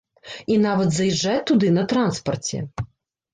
І 0.53 0.55
нават 0.61 0.89
заязджаць 0.95 1.43
туды 1.51 1.69
на 1.77 1.83
транспарце. 1.93 2.65